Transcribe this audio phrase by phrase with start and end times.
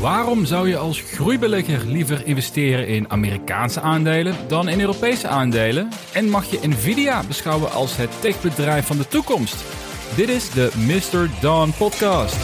[0.00, 5.88] Waarom zou je als groeibelegger liever investeren in Amerikaanse aandelen dan in Europese aandelen?
[6.12, 9.64] En mag je Nvidia beschouwen als het techbedrijf van de toekomst?
[10.16, 11.30] Dit is de Mr.
[11.40, 12.36] Don Podcast.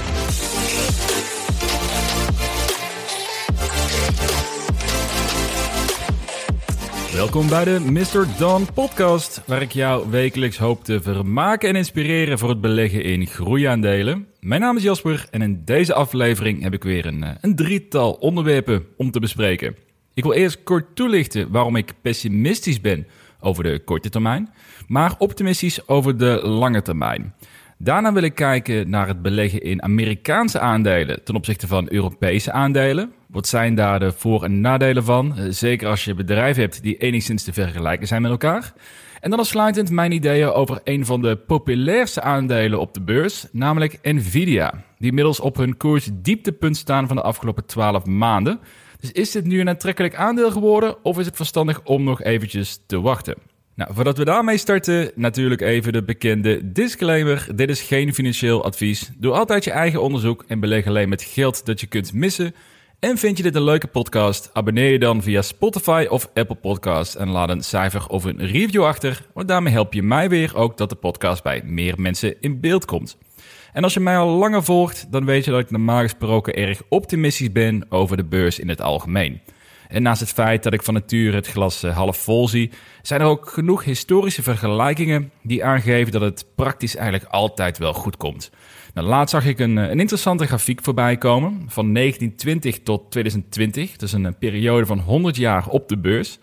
[7.14, 8.26] Welkom bij de Mr.
[8.38, 13.26] Don Podcast, waar ik jou wekelijks hoop te vermaken en inspireren voor het beleggen in
[13.26, 14.26] groeiaandelen.
[14.40, 18.12] Mijn naam is Jasper en in deze aflevering heb ik weer een, eh, een drietal
[18.12, 19.76] onderwerpen om te bespreken.
[20.14, 23.06] Ik wil eerst kort toelichten waarom ik pessimistisch ben
[23.40, 24.52] over de korte termijn,
[24.86, 27.34] maar optimistisch over de lange termijn.
[27.78, 33.12] Daarna wil ik kijken naar het beleggen in Amerikaanse aandelen ten opzichte van Europese aandelen.
[33.34, 35.36] Wat zijn daar de voor- en nadelen van?
[35.36, 38.72] Eh, zeker als je bedrijven hebt die enigszins te vergelijken zijn met elkaar.
[39.20, 43.98] En dan afsluitend mijn ideeën over een van de populairste aandelen op de beurs, namelijk
[44.02, 44.70] Nvidia.
[44.98, 48.60] Die inmiddels op hun koers dieptepunt staan van de afgelopen 12 maanden.
[49.00, 52.80] Dus is dit nu een aantrekkelijk aandeel geworden of is het verstandig om nog eventjes
[52.86, 53.34] te wachten?
[53.74, 57.46] Nou, voordat we daarmee starten, natuurlijk even de bekende disclaimer.
[57.54, 59.10] Dit is geen financieel advies.
[59.16, 62.54] Doe altijd je eigen onderzoek en beleg alleen met geld dat je kunt missen.
[63.04, 64.50] En vind je dit een leuke podcast?
[64.52, 68.84] Abonneer je dan via Spotify of Apple Podcasts en laat een cijfer of een review
[68.84, 69.26] achter.
[69.34, 72.84] Want daarmee help je mij weer ook dat de podcast bij meer mensen in beeld
[72.84, 73.16] komt.
[73.72, 76.82] En als je mij al langer volgt, dan weet je dat ik normaal gesproken erg
[76.88, 79.40] optimistisch ben over de beurs in het algemeen.
[79.88, 82.70] En naast het feit dat ik van nature het glas eh, half vol zie,
[83.02, 88.16] zijn er ook genoeg historische vergelijkingen die aangeven dat het praktisch eigenlijk altijd wel goed
[88.16, 88.50] komt.
[88.94, 93.90] Nou, laatst zag ik een, eh, een interessante grafiek voorbij komen van 1920 tot 2020.
[93.90, 96.38] Dat is een, een periode van 100 jaar op de beurs.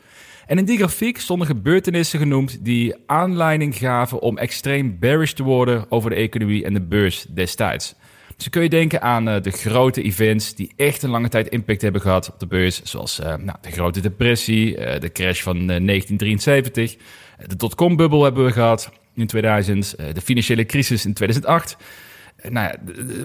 [0.47, 5.85] En in die grafiek stonden gebeurtenissen genoemd die aanleiding gaven om extreem bearish te worden
[5.89, 7.95] over de economie en de beurs destijds.
[8.37, 11.81] Dus kun je denken aan uh, de grote events die echt een lange tijd impact
[11.81, 12.81] hebben gehad op de beurs.
[12.83, 16.97] Zoals nou, de grote depressie, de crash van 1973.
[17.47, 19.95] de dotcom-bubbel hebben we gehad in 2000.
[20.13, 21.77] de financiële crisis in 2008.
[22.49, 22.75] Nou ja,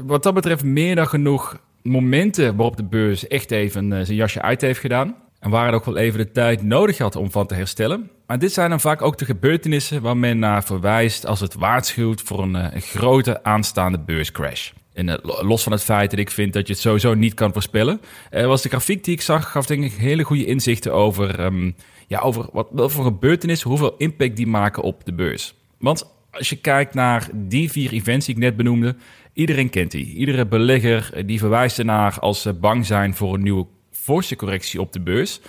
[0.05, 4.61] wat dat betreft meer dan genoeg momenten waarop de beurs echt even zijn jasje uit
[4.61, 5.17] heeft gedaan.
[5.41, 8.11] En waar het ook wel even de tijd nodig had om van te herstellen.
[8.27, 12.23] Maar dit zijn dan vaak ook de gebeurtenissen waar men naar verwijst als het waarschuwt
[12.23, 14.71] voor een, een grote aanstaande beurscrash.
[14.93, 17.53] En uh, los van het feit dat ik vind dat je het sowieso niet kan
[17.53, 18.01] voorspellen,
[18.31, 21.75] was de grafiek die ik zag, gaf denk ik hele goede inzichten over, um,
[22.07, 25.55] ja, over wat, wat voor gebeurtenissen, hoeveel impact die maken op de beurs.
[25.79, 28.97] Want als je kijkt naar die vier events die ik net benoemde,
[29.33, 30.15] iedereen kent die.
[30.15, 34.81] Iedere belegger eh, die verwijst ernaar als ze bang zijn voor een nieuwe forse correctie
[34.81, 35.41] op de beurs.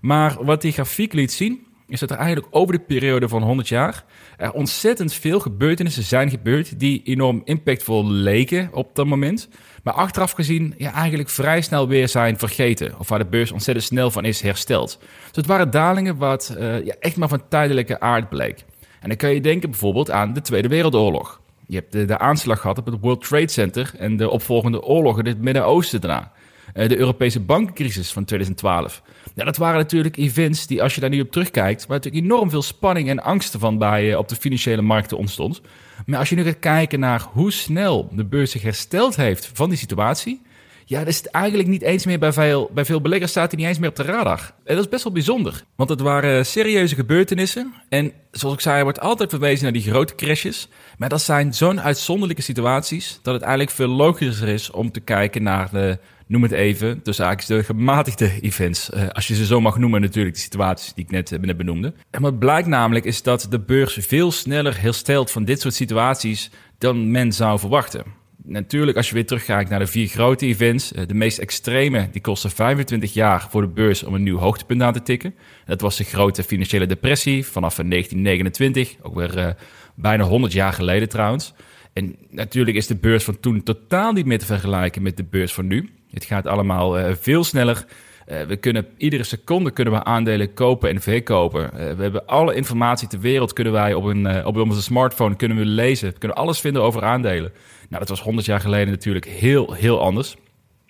[0.00, 3.68] Maar wat die grafiek liet zien, is dat er eigenlijk over de periode van 100
[3.68, 4.04] jaar
[4.36, 9.48] er ontzettend veel gebeurtenissen zijn gebeurd die enorm impactvol leken op dat moment.
[9.82, 12.98] Maar achteraf gezien ja, eigenlijk vrij snel weer zijn vergeten.
[12.98, 14.98] Of waar de beurs ontzettend snel van is hersteld.
[15.00, 18.64] Dus het waren dalingen wat uh, ja, echt maar van tijdelijke aard bleek.
[19.06, 21.40] En dan kun je denken bijvoorbeeld aan de Tweede Wereldoorlog.
[21.66, 25.30] Je hebt de, aanslag gehad op het World Trade Center en de opvolgende oorlogen in
[25.30, 26.32] het Midden-Oosten daarna.
[26.74, 29.02] Uh, de Europese bankencrisis van 2012.
[29.34, 32.50] Ja, dat waren natuurlijk events die, als je daar nu op terugkijkt, waar natuurlijk enorm
[32.50, 35.60] veel spanning en angsten van bij uh, op de financiële markten ontstond.
[36.06, 39.68] Maar als je nu gaat kijken naar hoe snel de beurs zich hersteld heeft van
[39.68, 40.42] die situatie,
[40.88, 43.60] ja, dat is het eigenlijk niet eens meer bij veel, bij veel beleggers staat hij
[43.60, 44.52] niet eens meer op de radar.
[44.64, 47.74] En dat is best wel bijzonder, want het waren serieuze gebeurtenissen.
[47.88, 50.68] En zoals ik zei, er wordt altijd verwezen naar die grote crashes.
[50.98, 55.42] Maar dat zijn zo'n uitzonderlijke situaties dat het eigenlijk veel logischer is om te kijken
[55.42, 58.90] naar de noem het even, tussen haakjes de gematigde events.
[58.90, 61.56] Uh, als je ze zo mag noemen natuurlijk, de situaties die ik net, uh, net
[61.56, 61.94] benoemde.
[62.10, 66.50] En wat blijkt namelijk is dat de beurs veel sneller herstelt van dit soort situaties
[66.78, 68.04] dan men zou verwachten.
[68.48, 72.20] Natuurlijk, als je weer teruggaat naar de vier grote events, uh, de meest extreme, die
[72.20, 75.34] kosten 25 jaar voor de beurs om een nieuw hoogtepunt aan te tikken.
[75.64, 79.56] Dat was de grote financiële depressie vanaf 1929, ook weer
[79.94, 81.54] bijna 100 jaar geleden trouwens.
[81.92, 85.52] En natuurlijk is de beurs van toen totaal niet meer te vergelijken met de beurs
[85.54, 85.90] van nu.
[86.10, 87.86] Het gaat allemaal veel sneller.
[88.28, 91.62] Uh, we kunnen iedere seconde kunnen we aandelen kopen en verkopen.
[91.62, 95.56] Uh, we hebben alle informatie ter wereld kunnen wij op, een, op onze smartphone kunnen
[95.56, 96.12] we lezen.
[96.12, 97.52] We kunnen alles vinden over aandelen.
[97.88, 100.36] Nou, dat was 100 jaar geleden natuurlijk heel, heel anders.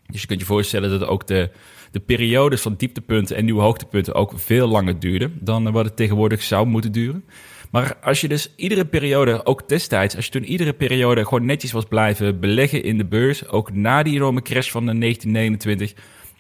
[0.07, 1.51] Dus je kunt je voorstellen dat ook de,
[1.91, 6.43] de periodes van dieptepunten en nieuwe hoogtepunten ook veel langer duurden dan wat het tegenwoordig
[6.43, 7.25] zou moeten duren.
[7.71, 11.73] Maar als je dus iedere periode, ook destijds, als je toen iedere periode gewoon netjes
[11.73, 15.95] was blijven beleggen in de beurs, ook na die enorme crash van 1929,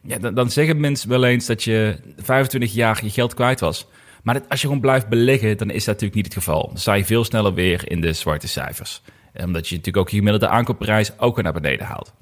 [0.07, 3.87] ja, dan, zeggen mensen wel eens dat je 25 jaar je geld kwijt was.
[4.23, 6.67] Maar als je gewoon blijft beleggen, dan is dat natuurlijk niet het geval.
[6.67, 9.03] Dan sta je veel sneller weer in de zwarte cijfers.
[9.45, 12.13] Omdat je natuurlijk ook je gemiddelde aankoopprijs ook weer naar beneden haalt.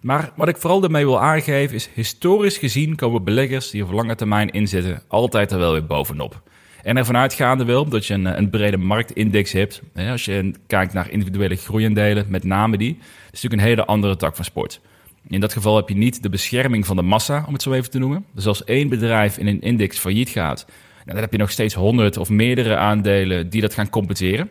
[0.00, 4.14] Maar wat ik vooral daarmee wil aangeven is, historisch gezien komen beleggers die op lange
[4.14, 6.42] termijn inzitten altijd er wel weer bovenop.
[6.82, 9.82] En ervan uitgaande wil dat je een, een brede marktindex hebt.
[10.10, 14.36] Als je kijkt naar individuele groeiendelen, met name die, is natuurlijk een hele andere tak
[14.36, 14.80] van sport.
[15.28, 17.90] In dat geval heb je niet de bescherming van de massa, om het zo even
[17.90, 18.24] te noemen.
[18.34, 21.74] Dus als één bedrijf in een index failliet gaat, nou, dan heb je nog steeds
[21.74, 24.50] honderd of meerdere aandelen die dat gaan compenseren.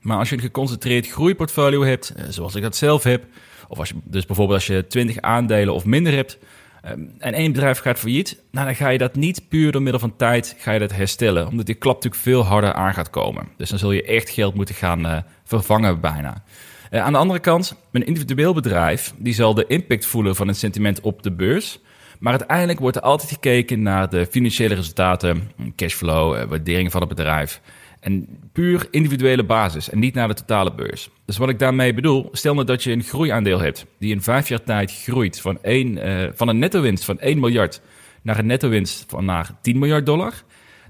[0.00, 3.24] Maar als je een geconcentreerd groeiportfolio hebt, eh, zoals ik dat zelf heb,
[3.68, 6.38] of als je, dus bijvoorbeeld als je 20 aandelen of minder hebt,
[6.82, 10.00] ehm, en één bedrijf gaat failliet, nou, dan ga je dat niet puur door middel
[10.00, 11.48] van tijd ga je dat herstellen.
[11.48, 13.48] Omdat die klap natuurlijk veel harder aan gaat komen.
[13.56, 16.44] Dus dan zul je echt geld moeten gaan uh, vervangen bijna.
[16.90, 20.56] Uh, aan de andere kant, een individueel bedrijf die zal de impact voelen van het
[20.56, 21.80] sentiment op de beurs.
[22.18, 27.08] Maar uiteindelijk wordt er altijd gekeken naar de financiële resultaten, cashflow, uh, waardering van het
[27.08, 27.60] bedrijf.
[28.00, 31.10] En puur individuele basis en niet naar de totale beurs.
[31.24, 34.48] Dus wat ik daarmee bedoel, stel nou dat je een groeiaandeel hebt die in vijf
[34.48, 37.80] jaar tijd groeit van, één, uh, van een netto-winst van 1 miljard
[38.22, 40.32] naar een netto-winst van naar 10 miljard dollar.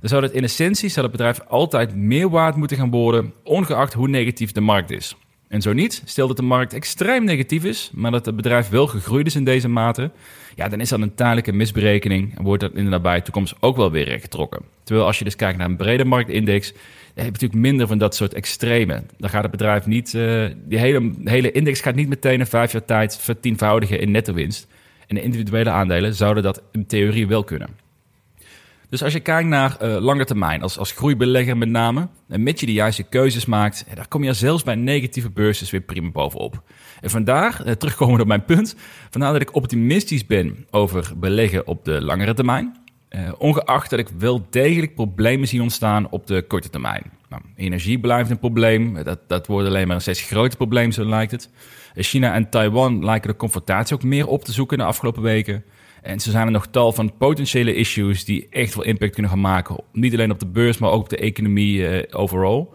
[0.00, 3.92] Dan zou dat in essentie zou het bedrijf altijd meer waard moeten gaan worden, ongeacht
[3.92, 5.16] hoe negatief de markt is.
[5.48, 8.86] En zo niet, stel dat de markt extreem negatief is, maar dat het bedrijf wel
[8.86, 10.10] gegroeid is in deze mate,
[10.54, 13.76] ja, dan is dat een tijdelijke misberekening en wordt dat in de nabije toekomst ook
[13.76, 14.62] wel weer rechtgetrokken.
[14.82, 17.98] Terwijl als je dus kijkt naar een brede marktindex, dan heb je natuurlijk minder van
[17.98, 19.02] dat soort extreme.
[19.18, 22.72] Dan gaat het bedrijf niet, uh, die hele, hele index gaat niet meteen in vijf
[22.72, 24.66] jaar tijd vertienvoudigen in netto winst.
[25.06, 27.85] En de individuele aandelen zouden dat in theorie wel kunnen.
[28.88, 32.60] Dus als je kijkt naar uh, lange termijn, als, als groeibelegger met name, en met
[32.60, 36.62] je de juiste keuzes maakt, daar kom je zelfs bij negatieve beurzen weer prima bovenop.
[37.00, 38.76] En vandaar, uh, terugkomen op mijn punt,
[39.10, 42.84] vandaar dat ik optimistisch ben over beleggen op de langere termijn.
[43.10, 47.02] Uh, ongeacht dat ik wel degelijk problemen zie ontstaan op de korte termijn.
[47.28, 51.04] Nou, energie blijft een probleem, dat, dat wordt alleen maar een steeds groter probleem, zo
[51.04, 51.50] lijkt het.
[51.94, 55.64] China en Taiwan lijken de confrontatie ook meer op te zoeken de afgelopen weken.
[56.06, 59.40] En zo zijn er nog tal van potentiële issues die echt wel impact kunnen gaan
[59.40, 59.80] maken.
[59.92, 62.66] Niet alleen op de beurs, maar ook op de economie uh, overall.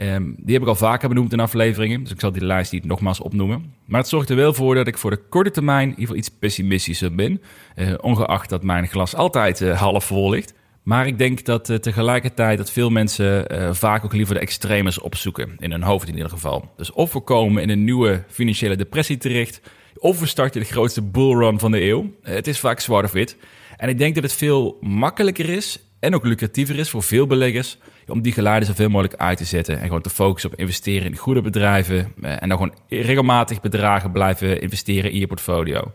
[0.00, 2.84] Um, die heb ik al vaker benoemd in afleveringen, dus ik zal die lijst niet
[2.84, 3.74] nogmaals opnoemen.
[3.84, 6.16] Maar het zorgt er wel voor dat ik voor de korte termijn in ieder geval
[6.16, 7.42] iets pessimistischer ben.
[7.76, 10.54] Uh, ongeacht dat mijn glas altijd uh, half vol ligt.
[10.82, 13.46] Maar ik denk dat tegelijkertijd dat veel mensen
[13.76, 15.56] vaak ook liever de extremes opzoeken.
[15.58, 16.72] In hun hoofd in ieder geval.
[16.76, 19.60] Dus of we komen in een nieuwe financiële depressie terecht
[20.06, 22.12] of we de grootste bullrun van de eeuw.
[22.22, 23.36] Het is vaak zwart of wit.
[23.76, 27.78] En ik denk dat het veel makkelijker is en ook lucratiever is voor veel beleggers
[28.06, 31.16] om die geluiden zoveel mogelijk uit te zetten en gewoon te focussen op investeren in
[31.16, 35.92] goede bedrijven eh, en dan gewoon regelmatig bedragen blijven investeren in je portfolio.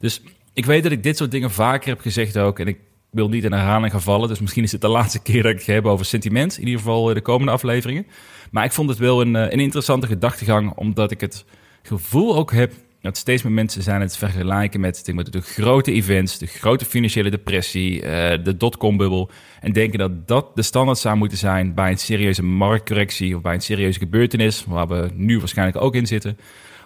[0.00, 0.22] Dus
[0.52, 2.78] ik weet dat ik dit soort dingen vaker heb gezegd ook en ik
[3.10, 5.58] wil niet in herhaling gaan vallen, dus misschien is het de laatste keer dat ik
[5.58, 8.06] het heb over sentiment, in ieder geval de komende afleveringen.
[8.50, 11.44] Maar ik vond het wel een, eh, een interessante gedachtegang, omdat ik het
[11.82, 12.72] gevoel ook heb
[13.04, 17.30] dat steeds meer mensen zijn het vergelijken met, met de grote events, de grote financiële
[17.30, 18.02] depressie, uh,
[18.42, 19.30] de dotcom-bubbel.
[19.60, 23.54] En denken dat dat de standaard zou moeten zijn bij een serieuze marktcorrectie of bij
[23.54, 26.38] een serieuze gebeurtenis, waar we nu waarschijnlijk ook in zitten.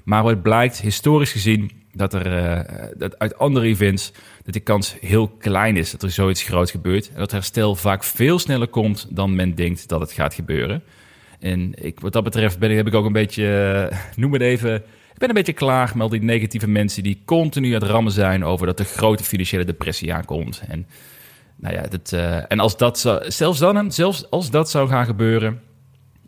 [0.04, 4.12] Maar wat blijkt, historisch gezien, dat er uh, dat uit andere events
[4.44, 7.08] dat die kans heel klein is dat er zoiets groot gebeurt.
[7.08, 10.82] En dat herstel vaak veel sneller komt dan men denkt dat het gaat gebeuren.
[11.40, 14.82] En ik, wat dat betreft ben heb ik ook een beetje, uh, noem het even
[15.18, 18.12] ik ben een beetje klaar met al die negatieve mensen die continu aan het rammen
[18.12, 20.62] zijn over dat de grote financiële depressie aankomt.
[20.68, 20.86] En,
[21.56, 25.04] nou ja, dat, uh, en als dat zou, zelfs dan, zelfs als dat zou gaan
[25.04, 25.60] gebeuren,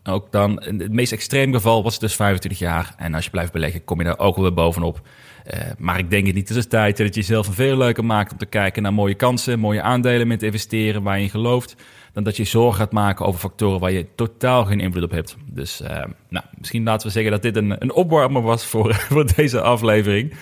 [0.03, 2.93] ook dan, in het meest extreem geval was het dus 25 jaar.
[2.97, 5.01] En als je blijft beleggen, kom je daar ook wel weer bovenop.
[5.47, 6.49] Uh, maar ik denk het niet.
[6.49, 9.59] Het is tijd dat je jezelf veel leuker maakt om te kijken naar mooie kansen,
[9.59, 11.75] mooie aandelen met te investeren waar je in gelooft
[12.13, 15.37] dan dat je zorgen gaat maken over factoren waar je totaal geen invloed op hebt.
[15.45, 19.35] Dus uh, nou, misschien laten we zeggen dat dit een, een opwarmer was voor, voor
[19.35, 20.33] deze aflevering.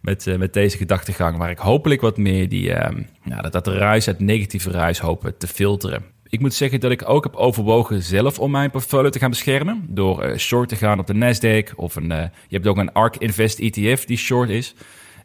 [0.00, 2.72] Met, uh, met deze gedachtegang, waar ik hopelijk wat meer die,
[3.22, 6.04] nou, dat, dat ruis, het negatieve ruis hopen te filteren.
[6.30, 9.84] Ik moet zeggen dat ik ook heb overwogen zelf om mijn portfolio te gaan beschermen.
[9.88, 11.74] Door uh, short te gaan op de Nasdaq.
[11.74, 14.74] Of een, je hebt ook een ARK Invest ETF die short is.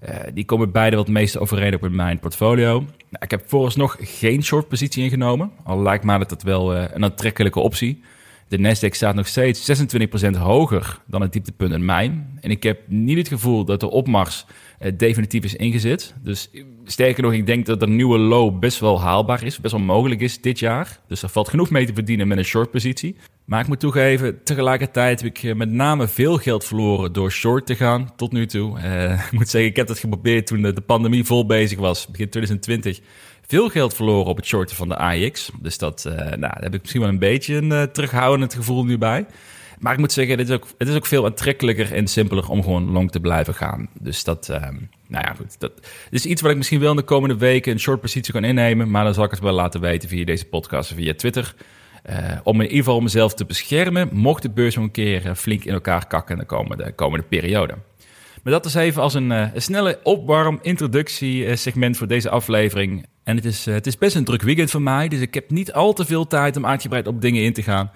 [0.10, 2.80] Uh, die komen beide wat meest overeen op in mijn portfolio.
[2.80, 5.52] Nou, ik heb vooralsnog geen short positie ingenomen.
[5.64, 8.04] Al lijkt mij dat dat wel een aantrekkelijke optie.
[8.48, 9.86] De Nasdaq staat nog steeds
[10.28, 12.24] 26% hoger dan het dieptepunt in mei.
[12.42, 14.46] En ik heb niet het gevoel dat de opmars
[14.98, 16.14] definitief is ingezet.
[16.24, 16.50] Dus
[16.86, 20.22] sterker nog, ik denk dat de nieuwe low best wel haalbaar is, best wel mogelijk
[20.22, 21.00] is dit jaar.
[21.08, 23.16] Dus er valt genoeg mee te verdienen met een short positie.
[23.46, 27.66] Maar ik moet toegeven, tegelijkertijd heb ik eh, met name veel geld verloren door short
[27.66, 28.80] te gaan tot nu toe.
[28.80, 32.30] Uh, ik moet zeggen, ik heb dat geprobeerd toen de pandemie vol bezig was, begin
[32.30, 33.00] 2020.
[33.48, 35.50] Veel geld verloren op het shorten van de AX.
[35.62, 38.98] Dus dat, nou, daar heb ik misschien wel een beetje een uh, terughoudend gevoel nu
[38.98, 39.26] bij.
[39.80, 42.64] Maar ik moet zeggen, het is ook, het is ook veel aantrekkelijker en simpeler om
[42.64, 43.90] gewoon long te blijven gaan.
[44.00, 44.76] Dus dat, ehm,
[45.08, 45.60] nou ja, goed.
[45.60, 45.72] Dat
[46.10, 48.92] is iets wat ik misschien wel in de komende weken een short positie kan innemen.
[48.92, 51.56] Maar dan zal ik het wel laten weten via deze podcast of via Twitter.
[52.10, 55.34] Uh, om in ieder geval mezelf te beschermen, mocht de beurs nog een keer eh,
[55.34, 57.74] flink in elkaar kakken in de komende, komende periode.
[58.46, 63.06] Maar dat is even als een, uh, een snelle opwarm introductie segment voor deze aflevering.
[63.24, 65.74] En het is, het is best een druk weekend voor mij, dus ik heb niet
[65.74, 67.92] al te veel tijd om uitgebreid op dingen in te gaan.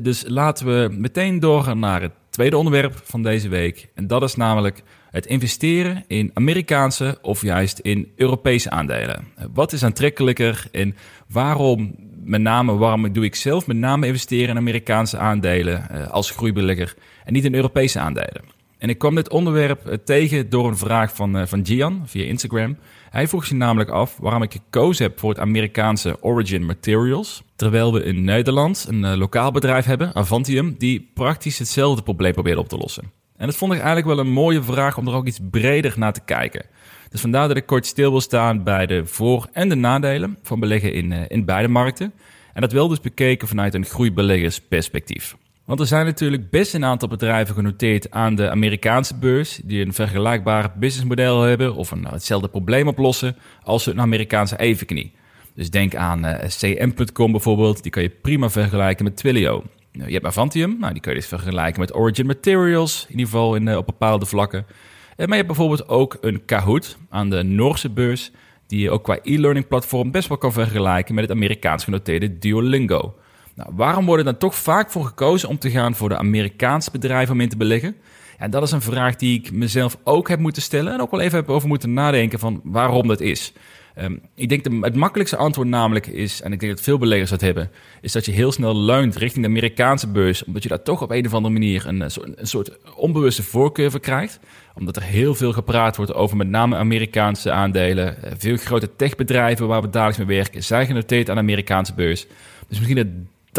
[0.00, 3.88] dus laten we meteen doorgaan naar het tweede onderwerp van deze week.
[3.94, 9.24] En dat is namelijk het investeren in Amerikaanse of juist in Europese aandelen.
[9.52, 10.96] Wat is aantrekkelijker en
[11.28, 16.94] waarom met name waarom doe ik zelf met name investeren in Amerikaanse aandelen als groeibelegger
[17.24, 18.57] en niet in Europese aandelen.
[18.78, 22.24] En ik kwam dit onderwerp uh, tegen door een vraag van, uh, van Gian via
[22.24, 22.76] Instagram.
[23.10, 27.92] Hij vroeg zich namelijk af waarom ik gekozen heb voor het Amerikaanse Origin Materials, terwijl
[27.92, 32.76] we in Nederland een lokaal bedrijf hebben, Avantium, die praktisch hetzelfde probleem probeert op te
[32.76, 33.12] lossen.
[33.36, 36.12] En dat vond ik eigenlijk wel een mooie vraag om er ook iets breder naar
[36.12, 36.66] te kijken.
[37.08, 40.60] Dus vandaar dat ik kort stil wil staan bij de voor- en de nadelen van
[40.60, 42.12] beleggen in, in beide markten.
[42.52, 45.36] En dat wel dus bekeken vanuit een groeibeleggersperspectief.
[45.68, 49.92] Want er zijn natuurlijk best een aantal bedrijven genoteerd aan de Amerikaanse beurs die een
[49.92, 55.12] vergelijkbaar businessmodel hebben of een, hetzelfde probleem oplossen als een Amerikaanse evenknie.
[55.54, 59.64] Dus denk aan eh, CM.com bijvoorbeeld, die kan je prima vergelijken met Twilio.
[59.92, 63.26] Nou, je hebt Avantium, nou, die kun je dus vergelijken met Origin Materials, in ieder
[63.26, 64.66] geval in, uh, op bepaalde vlakken.
[64.68, 68.30] Eh, maar je hebt bijvoorbeeld ook een Kahoot aan de Noorse beurs,
[68.66, 73.14] die je ook qua e-learning platform best wel kan vergelijken met het Amerikaans genoteerde Duolingo.
[73.58, 76.90] Nou, waarom wordt er dan toch vaak voor gekozen om te gaan voor de Amerikaanse
[76.90, 77.96] bedrijven om in te beleggen?
[78.38, 81.20] En dat is een vraag die ik mezelf ook heb moeten stellen en ook wel
[81.20, 83.52] even heb over moeten nadenken van waarom dat is.
[83.94, 87.30] Ehm, ik denk de, het makkelijkste antwoord namelijk is, en ik denk dat veel beleggers
[87.30, 90.82] dat hebben, is dat je heel snel leunt richting de Amerikaanse beurs, omdat je daar
[90.82, 94.40] toch op een of andere manier een, een soort onbewuste voorkeur voor krijgt.
[94.74, 98.22] Omdat er heel veel gepraat wordt over met name Amerikaanse aandelen.
[98.22, 102.26] Eh, veel grote techbedrijven waar we dagelijks mee werken, zijn genoteerd aan de Amerikaanse beurs.
[102.68, 103.06] Dus misschien dat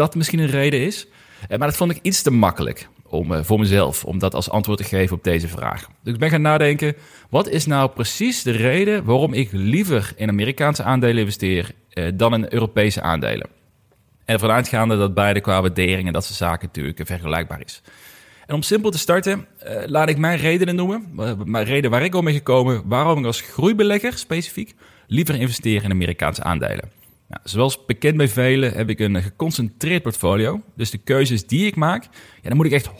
[0.00, 1.06] dat misschien een reden is.
[1.48, 4.50] Eh, maar dat vond ik iets te makkelijk om, uh, voor mezelf om dat als
[4.50, 5.88] antwoord te geven op deze vraag.
[6.02, 6.94] Dus ik ben gaan nadenken,
[7.30, 12.34] wat is nou precies de reden waarom ik liever in Amerikaanse aandelen investeer uh, dan
[12.34, 13.48] in Europese aandelen?
[14.24, 17.82] En ervan uitgaande dat beide qua waardering en dat soort zaken natuurlijk vergelijkbaar is.
[18.46, 19.46] En om simpel te starten,
[19.86, 21.10] laat ik mijn redenen noemen.
[21.44, 24.74] Mijn reden waar ik om ben gekomen, waarom ik als groeibelegger specifiek
[25.06, 26.99] liever investeer in Amerikaanse aandelen.
[27.30, 30.60] Nou, zoals bekend bij velen heb ik een geconcentreerd portfolio.
[30.74, 32.02] Dus de keuzes die ik maak,
[32.42, 32.92] ja, daar moet ik echt 100%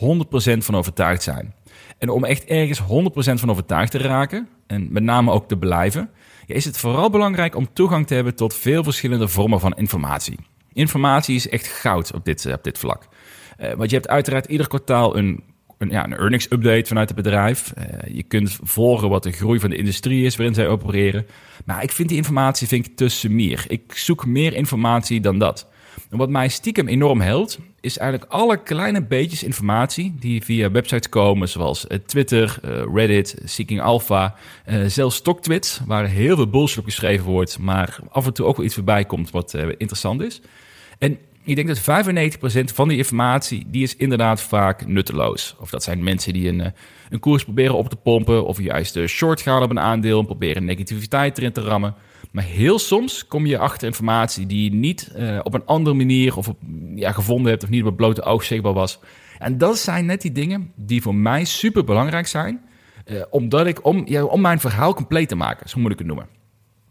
[0.57, 1.53] van overtuigd zijn.
[1.97, 2.83] En om echt ergens 100%
[3.13, 6.09] van overtuigd te raken, en met name ook te blijven,
[6.45, 10.39] ja, is het vooral belangrijk om toegang te hebben tot veel verschillende vormen van informatie.
[10.73, 13.07] Informatie is echt goud op dit, op dit vlak.
[13.59, 15.43] Uh, want je hebt uiteraard ieder kwartaal een
[15.81, 17.73] een, ja, een earnings update vanuit het bedrijf.
[17.77, 21.25] Uh, je kunt volgen wat de groei van de industrie is waarin zij opereren.
[21.65, 23.65] Maar ik vind die informatie vind ik te sumier.
[23.67, 25.69] Ik zoek meer informatie dan dat.
[26.09, 31.09] En wat mij stiekem enorm helpt, is eigenlijk alle kleine beetjes informatie die via websites
[31.09, 34.35] komen, zoals uh, Twitter, uh, Reddit, Seeking Alpha,
[34.87, 38.65] zelfs StockTwits, waar heel veel bullshit op geschreven wordt, maar af en toe ook wel
[38.65, 40.41] iets voorbij komt wat interessant is.
[40.97, 45.55] En ik denk dat 95% van die informatie, die is inderdaad vaak nutteloos.
[45.59, 46.71] Of dat zijn mensen die een, eh,
[47.09, 50.25] een koers proberen op te pompen, of juist de short gaan op een aandeel en
[50.25, 51.95] proberen negativiteit erin te rammen.
[52.31, 56.37] Maar heel soms kom je achter informatie die je niet uh, op een andere manier
[56.37, 56.53] of
[56.95, 58.99] ja, gevonden hebt, of niet op het blote oog zichtbaar was.
[59.39, 62.61] En dat zijn net die dingen die voor mij super belangrijk zijn,
[63.29, 66.40] omdat ik, om, om mijn verhaal compleet te maken, zo moet ik het noemen.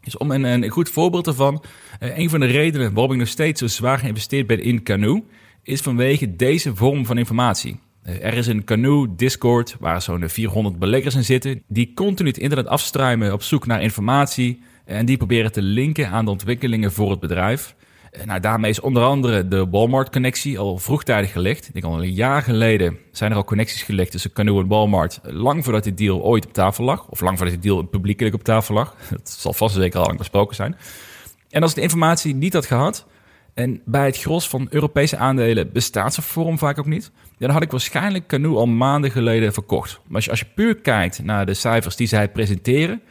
[0.01, 1.63] Dus om een, een goed voorbeeld ervan,
[1.99, 5.23] uh, een van de redenen waarom ik nog steeds zo zwaar geïnvesteerd ben in Canoe,
[5.63, 7.79] is vanwege deze vorm van informatie.
[8.05, 12.37] Uh, er is een Canoe Discord waar zo'n 400 beleggers in zitten, die continu het
[12.37, 17.09] internet afstruimen op zoek naar informatie en die proberen te linken aan de ontwikkelingen voor
[17.09, 17.75] het bedrijf.
[18.11, 21.67] Eh, nou, daarmee is onder andere de Walmart-connectie al vroegtijdig gelegd.
[21.67, 25.19] Ik denk al een jaar geleden zijn er al connecties gelegd tussen Canoe en Walmart.
[25.23, 27.07] Lang voordat dit deal ooit op tafel lag.
[27.07, 28.95] Of lang voordat dit deal publiekelijk op tafel lag.
[29.09, 30.75] Dat zal vast zeker al lang besproken zijn.
[31.49, 33.05] En als de informatie niet had gehad...
[33.53, 37.11] en bij het gros van Europese aandelen bestaat zo'n vorm vaak ook niet...
[37.37, 39.99] dan had ik waarschijnlijk Canoe al maanden geleden verkocht.
[40.07, 43.01] Maar als je puur kijkt naar de cijfers die zij presenteren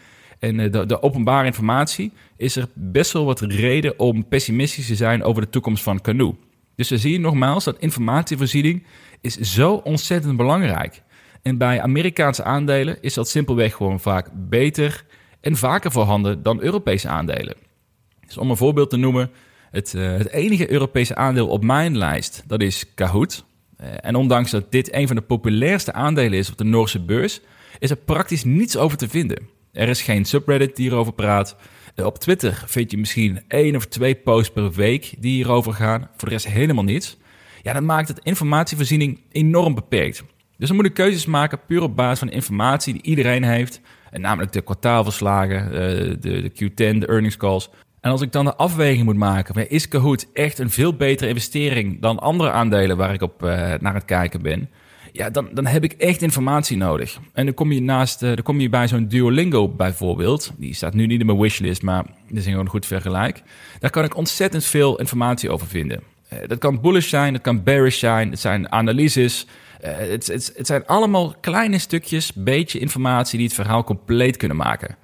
[0.40, 4.94] en eh, de, de, openbare informatie, is er best wel wat reden om pessimistisch te
[4.94, 6.34] zijn over de toekomst van Canoe.
[6.74, 8.82] Dus we zien nogmaals dat informatievoorziening
[9.20, 11.02] is zo ontzettend belangrijk.
[11.42, 15.04] En bij Amerikaanse aandelen is dat simpelweg gewoon vaak beter
[15.40, 17.56] en vaker voorhanden dan Europese aandelen.
[18.26, 19.30] Dus om een voorbeeld te noemen,
[19.70, 23.44] het, uh, het enige Europese aandeel op mijn lijst, dat is Kahoot.
[24.00, 27.40] en ondanks dat dit een van de populairste aandelen is op de Noorse beurs,
[27.78, 29.48] is er praktisch niets over te vinden.
[29.72, 31.56] Er is geen subreddit die hierover praat.
[31.96, 36.08] Op Twitter vind je misschien één of twee posts per week die hierover gaan.
[36.16, 37.18] Voor de rest helemaal niets.
[37.62, 40.24] Ja, dat maakt het informatievoorziening enorm beperkt.
[40.56, 43.80] Dus dan moet ik keuzes maken puur op basis van informatie die iedereen heeft.
[44.10, 47.70] En namelijk de kwartaalverslagen, de, de Q10, de earnings calls.
[48.00, 52.00] En als ik dan de afweging moet maken, is Kahoot echt een veel betere investering
[52.00, 53.40] dan andere aandelen waar ik op
[53.80, 54.70] naar het kijken ben?
[55.12, 57.18] Ja, dan, dan heb ik echt informatie nodig.
[57.32, 60.52] En dan kom je, naast, uh, dan kom je bij zo'n Duolingo bijvoorbeeld.
[60.56, 63.42] Die staat nu niet in mijn wishlist, maar dat is gewoon een goed vergelijk.
[63.78, 66.02] Daar kan ik ontzettend veel informatie over vinden.
[66.32, 69.46] Uh, dat kan bullish zijn, dat kan bearish zijn, het zijn analyses.
[69.80, 74.96] het, het, het zijn allemaal kleine stukjes, beetje informatie die het verhaal compleet kunnen maken.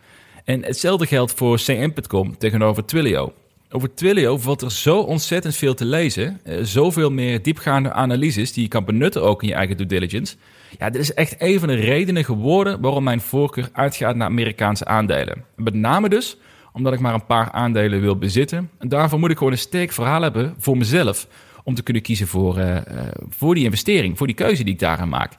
[0.44, 3.32] En hetzelfde geldt voor CM.com tegenover Twilio.
[3.70, 6.40] Over Twilio valt er zo ontzettend veel te lezen.
[6.44, 10.36] Uh, zoveel meer diepgaande analyses die je kan benutten ook in je eigen due diligence.
[10.78, 14.84] Ja, dit is echt een van de redenen geworden waarom mijn voorkeur uitgaat naar Amerikaanse
[14.84, 15.44] aandelen.
[15.56, 16.36] Met name dus
[16.72, 18.70] omdat ik maar een paar aandelen wil bezitten.
[18.78, 21.26] En daarvoor moet ik gewoon een sterk verhaal hebben voor mezelf.
[21.64, 22.80] Om te kunnen kiezen voor, uh, uh,
[23.28, 25.32] voor die investering, voor die keuze die ik daarin maak.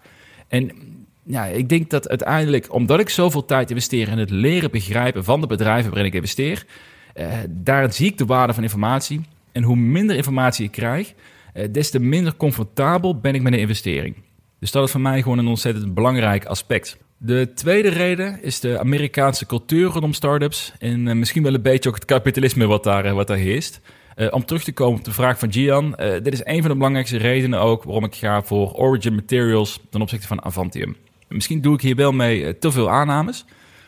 [0.47, 0.71] En
[1.23, 5.41] ja, ik denk dat uiteindelijk, omdat ik zoveel tijd investeer in het leren begrijpen van
[5.41, 6.65] de bedrijven waarin ik investeer,
[7.19, 9.21] uh, daar zie ik de waarde van informatie.
[9.51, 11.13] En hoe minder informatie ik krijg,
[11.53, 14.15] uh, des te minder comfortabel ben ik met een investering.
[14.59, 16.97] Dus dat is voor mij gewoon een ontzettend belangrijk aspect.
[17.17, 21.89] De tweede reden is de Amerikaanse cultuur rondom startups en uh, misschien wel een beetje
[21.89, 23.81] ook het kapitalisme wat daar, wat daar heerst.
[24.31, 27.17] Om terug te komen op de vraag van Gian, dit is een van de belangrijkste
[27.17, 30.95] redenen ook waarom ik ga voor Origin Materials ten opzichte van Avantium.
[31.27, 33.45] Misschien doe ik hier wel mee te veel aannames,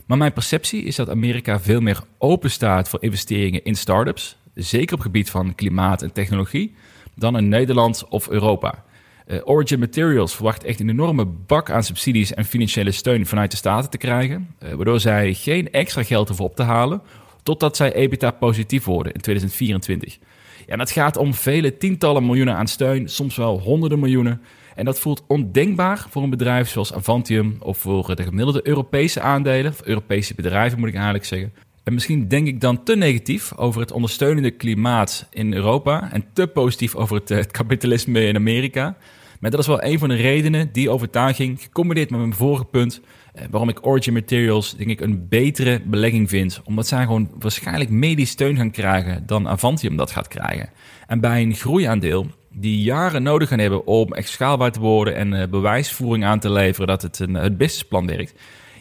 [0.09, 4.95] maar mijn perceptie is dat Amerika veel meer open staat voor investeringen in startups, zeker
[4.95, 6.75] op gebied van klimaat en technologie,
[7.15, 8.83] dan in Nederland of Europa.
[9.27, 13.57] Uh, Origin Materials verwacht echt een enorme bak aan subsidies en financiële steun vanuit de
[13.57, 17.01] staten te krijgen, uh, waardoor zij geen extra geld hoeven op te halen
[17.43, 20.17] totdat zij EBITDA positief worden in 2024.
[20.65, 24.41] Ja, en dat gaat om vele tientallen miljoenen aan steun, soms wel honderden miljoenen.
[24.79, 29.71] En dat voelt ondenkbaar voor een bedrijf zoals Avantium of voor de gemiddelde Europese aandelen,
[29.71, 31.53] of Europese bedrijven moet ik eigenlijk zeggen.
[31.83, 36.47] En misschien denk ik dan te negatief over het ondersteunende klimaat in Europa en te
[36.47, 38.97] positief over het, het kapitalisme in Amerika.
[39.39, 43.01] Maar dat is wel een van de redenen, die overtuiging, gecombineerd met mijn vorige punt,
[43.33, 46.61] eh, waarom ik Origin Materials denk ik een betere belegging vind.
[46.63, 50.69] Omdat zij gewoon waarschijnlijk medisch steun gaan krijgen dan Avantium dat gaat krijgen.
[51.07, 55.33] En bij een groeiaandeel die jaren nodig gaan hebben om echt schaalbaar te worden en
[55.33, 58.33] uh, bewijsvoering aan te leveren dat het een, het businessplan werkt,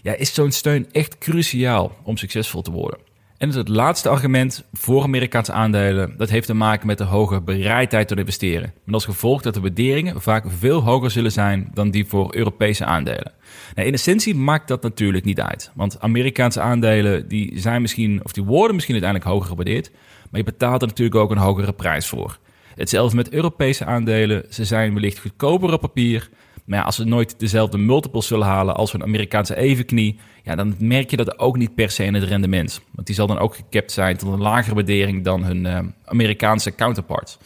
[0.02, 2.98] ja, is zo'n steun echt cruciaal om succesvol te worden.
[3.38, 8.08] En het laatste argument voor Amerikaanse aandelen, dat heeft te maken met de hoge bereidheid
[8.08, 8.72] tot investeren.
[8.84, 12.84] Met als gevolg dat de waarderingen vaak veel hoger zullen zijn dan die voor Europese
[12.84, 13.32] aandelen.
[13.74, 15.70] Nou, in essentie maakt dat natuurlijk niet uit.
[15.74, 19.90] Want Amerikaanse aandelen die zijn misschien, of die worden misschien uiteindelijk hoger gewaardeerd,
[20.30, 22.38] maar je betaalt er natuurlijk ook een hogere prijs voor.
[22.78, 24.44] Hetzelfde met Europese aandelen.
[24.48, 26.28] Ze zijn wellicht goedkoper op papier.
[26.64, 31.10] Maar als ze nooit dezelfde multiples zullen halen als een Amerikaanse evenknie, ja, dan merk
[31.10, 32.80] je dat ook niet per se in het rendement.
[32.90, 36.74] Want die zal dan ook gekapt zijn tot een lagere waardering dan hun uh, Amerikaanse
[36.74, 37.38] counterparts.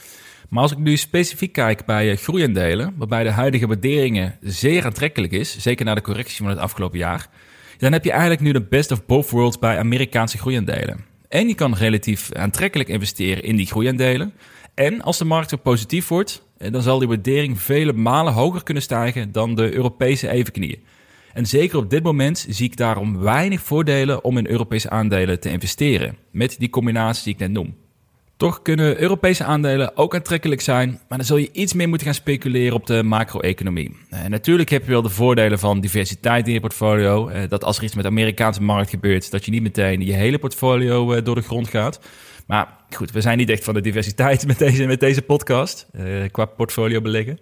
[0.49, 5.33] Maar als ik nu specifiek kijk bij uh, groeiaandelen, waarbij de huidige waarderingen zeer aantrekkelijk
[5.33, 7.29] is, zeker na de correctie van het afgelopen jaar,
[7.79, 11.05] dan heb je eigenlijk nu de best of both worlds bij Amerikaanse groeiaandelen.
[11.29, 14.33] En je kan relatief aantrekkelijk investeren in die groeiaandelen.
[14.74, 18.62] En als de markt weer positief wordt, eh, dan zal die waardering vele malen hoger
[18.62, 20.82] kunnen stijgen dan de Europese evenknieën.
[21.32, 25.50] En zeker op dit moment zie ik daarom weinig voordelen om in Europese aandelen te
[25.50, 27.74] investeren, met die combinatie die ik net noem.
[28.37, 32.16] Toch kunnen Europese aandelen ook aantrekkelijk zijn, maar dan zul je iets meer moeten gaan
[32.16, 33.96] speculeren op de macro-economie.
[34.11, 37.28] En natuurlijk heb je wel de voordelen van diversiteit in je portfolio.
[37.28, 40.12] Eh, dat als er iets met de Amerikaanse markt gebeurt, dat je niet meteen je
[40.12, 42.00] hele portfolio eh, door de grond gaat.
[42.46, 46.28] Maar goed, we zijn niet echt van de diversiteit met deze, met deze podcast, uh,
[46.31, 47.38] qua portfolio beleggen.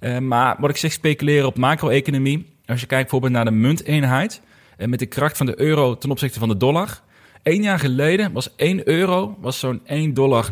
[0.00, 2.46] Uh, maar wat ik zeg, speculeren op macro-economie.
[2.66, 4.40] Als je kijkt bijvoorbeeld naar de munteenheid,
[4.78, 7.02] uh, met de kracht van de euro ten opzichte van de dollar.
[7.42, 10.50] Eén jaar geleden was 1 euro was zo'n 1,19 dollar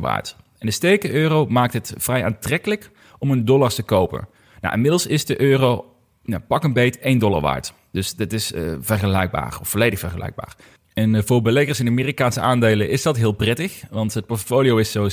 [0.00, 0.36] waard.
[0.58, 4.28] En de sterke euro maakt het vrij aantrekkelijk om een dollar te kopen.
[4.60, 7.72] Nou, inmiddels is de euro nou, pak een beet 1 dollar waard.
[7.92, 10.56] Dus dat is vergelijkbaar, of volledig vergelijkbaar.
[10.94, 14.92] En eh, voor beleggers in Amerikaanse aandelen is dat heel prettig, want het portfolio is
[14.92, 15.08] zo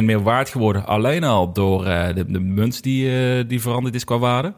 [0.00, 3.94] 16% meer waard geworden alleen al door uh, de, de, munt die, uh, die veranderd
[3.94, 4.54] is qua waarde.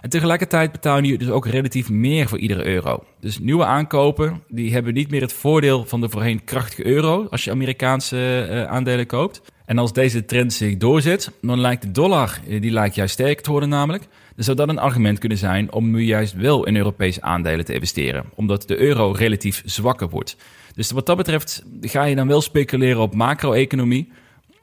[0.00, 3.04] En tegelijkertijd betaal je dus ook relatief meer voor iedere euro.
[3.20, 7.44] Dus nieuwe aankopen die hebben niet meer het voordeel van de voorheen krachtige euro als
[7.44, 9.42] je Amerikaanse aandelen koopt.
[9.68, 13.42] En als deze trend zich doorzet, dan lijkt de dollar eh, die lijkt juist sterker
[13.42, 14.02] te worden namelijk.
[14.34, 17.72] Dan zou dat een argument kunnen zijn om nu juist wel in Europese aandelen te
[17.72, 20.36] investeren, omdat de euro relatief zwakker wordt.
[20.74, 24.12] Dus wat dat betreft ga je dan wel speculeren op macro-economie.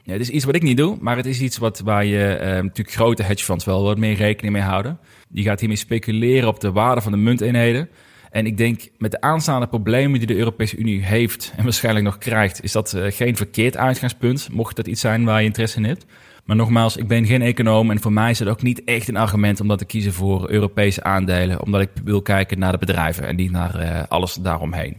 [0.04, 2.28] Ja, het is iets wat ik niet doe, maar het is iets wat, waar je
[2.28, 5.00] eh, natuurlijk grote hedge funds wel wat meer rekening mee houden.
[5.30, 7.90] Die gaat hiermee speculeren op de waarde van de munteenheden.
[8.36, 12.18] En ik denk met de aanstaande problemen die de Europese Unie heeft en waarschijnlijk nog
[12.18, 15.84] krijgt, is dat uh, geen verkeerd uitgangspunt, mocht dat iets zijn waar je interesse in
[15.84, 16.06] hebt.
[16.46, 19.18] Maar nogmaals, ik ben geen econoom en voor mij is het ook niet echt een
[19.18, 23.28] argument om dat te kiezen voor Europese aandelen, omdat ik wil kijken naar de bedrijven
[23.28, 24.98] en niet naar uh, alles daaromheen.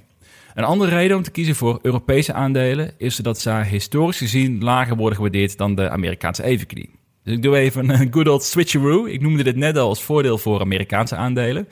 [0.55, 4.97] Een andere reden om te kiezen voor Europese aandelen is dat zij historisch gezien lager
[4.97, 6.91] worden gewaardeerd dan de Amerikaanse evenknie.
[7.25, 9.07] Dus ik doe even een good old switcheroo.
[9.07, 11.69] Ik noemde dit net al als voordeel voor Amerikaanse aandelen.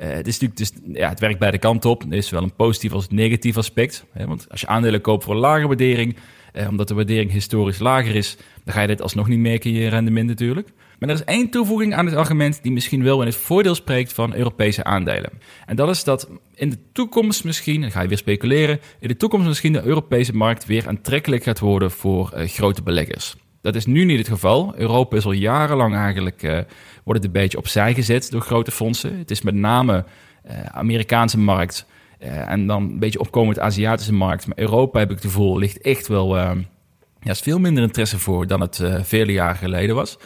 [0.00, 2.02] Uh, het, dus, ja, het werkt beide kanten op.
[2.02, 4.04] Er is wel een positief als negatief aspect.
[4.12, 6.16] Hè, want als je aandelen koopt voor een lage waardering,
[6.52, 9.76] eh, omdat de waardering historisch lager is, dan ga je dit alsnog niet merken in
[9.76, 10.68] je rendement natuurlijk.
[10.98, 14.12] Maar er is één toevoeging aan het argument die misschien wel in het voordeel spreekt
[14.12, 15.30] van Europese aandelen.
[15.66, 19.16] En dat is dat in de toekomst misschien, dan ga je weer speculeren, in de
[19.16, 23.36] toekomst misschien de Europese markt weer aantrekkelijk gaat worden voor uh, grote beleggers.
[23.60, 24.72] Dat is nu niet het geval.
[24.76, 26.58] Europa is al jarenlang eigenlijk, uh,
[27.04, 29.18] wordt het een beetje opzij gezet door grote fondsen.
[29.18, 30.04] Het is met name
[30.46, 31.86] uh, Amerikaanse markt
[32.20, 34.46] uh, en dan een beetje opkomend Aziatische markt.
[34.46, 38.46] Maar Europa, heb ik het gevoel, ligt echt wel, ja, is veel minder interesse voor
[38.46, 40.18] dan het vele jaren geleden was.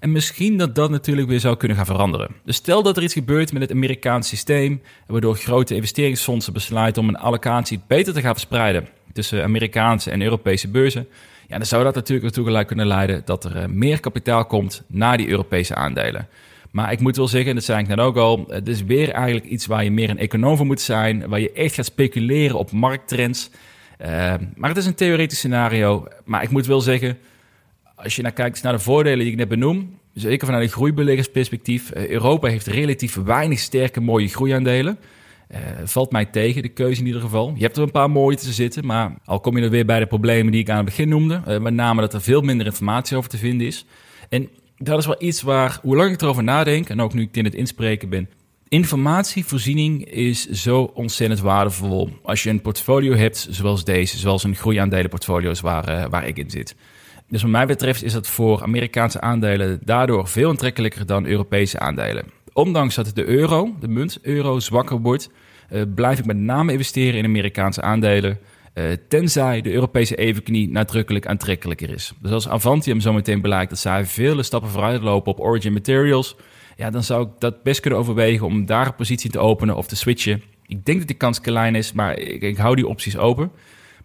[0.00, 2.30] En misschien dat dat natuurlijk weer zou kunnen gaan veranderen.
[2.44, 7.08] Dus stel dat er iets gebeurt met het Amerikaanse systeem, waardoor grote investeringsfondsen besluiten om
[7.08, 11.08] een allocatie beter te gaan verspreiden tussen Amerikaanse en Europese beurzen.
[11.50, 15.16] Ja, dan zou dat natuurlijk ertoe kunnen leiden dat er uh, meer kapitaal komt naar
[15.16, 16.28] die Europese aandelen.
[16.70, 19.46] Maar ik moet wel zeggen, dat zei ik net ook al, het is weer eigenlijk
[19.46, 22.72] iets waar je meer een econoom voor moet zijn, waar je echt gaat speculeren op
[22.72, 23.50] markttrends.
[24.00, 24.06] Uh,
[24.54, 26.06] maar het is een theoretisch scenario.
[26.24, 27.18] Maar ik moet wel zeggen,
[27.94, 31.92] als je naar kijkt naar de voordelen die ik net benoem, zeker vanuit een groeibeleggersperspectief,
[31.92, 34.98] Europa heeft relatief weinig sterke mooie groeiaandelen.
[35.52, 37.52] Uh, valt mij tegen, de keuze in ieder geval.
[37.54, 39.98] Je hebt er een paar mooie te zitten, maar al kom je er weer bij
[39.98, 41.42] de problemen die ik aan het begin noemde.
[41.48, 43.86] Uh, met name dat er veel minder informatie over te vinden is.
[44.28, 47.36] En dat is wel iets waar, hoe lang ik erover nadenk, en ook nu ik
[47.36, 48.28] in het inspreken ben,
[48.68, 52.08] informatievoorziening is zo ontzettend waardevol.
[52.22, 56.50] Als je een portfolio hebt zoals deze, zoals een groeiaandelenportfolio's waar, uh, waar ik in
[56.50, 56.74] zit.
[57.28, 62.24] Dus wat mij betreft is dat voor Amerikaanse aandelen daardoor veel aantrekkelijker dan Europese aandelen.
[62.60, 65.30] Ondanks dat de euro, de munt euro, zwakker wordt,
[65.72, 68.38] uh, blijf ik met name investeren in Amerikaanse aandelen.
[68.74, 72.12] Uh, tenzij de Europese evenknie nadrukkelijk aantrekkelijker is.
[72.22, 76.36] Dus als Avantium zometeen blijkt dat zij vele stappen vooruit lopen op Origin Materials,
[76.76, 79.86] ja, dan zou ik dat best kunnen overwegen om daar een positie te openen of
[79.86, 80.42] te switchen.
[80.66, 83.50] Ik denk dat die kans klein is, maar ik, ik hou die opties open.